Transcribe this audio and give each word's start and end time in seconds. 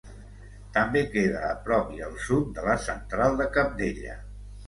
També 0.77 1.01
queda 1.15 1.43
a 1.49 1.51
prop 1.67 1.91
i 1.97 2.01
al 2.07 2.17
sud 2.29 2.49
de 2.57 2.65
la 2.69 2.77
Central 2.87 3.39
de 3.43 3.47
Cabdella. 3.59 4.17